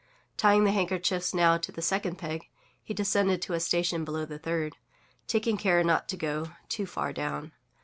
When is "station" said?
3.59-4.03